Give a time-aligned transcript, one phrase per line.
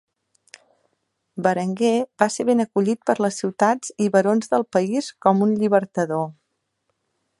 [1.47, 1.91] Berenguer
[2.23, 6.27] va ser ben acollit per les ciutats i barons del país com un llibertador.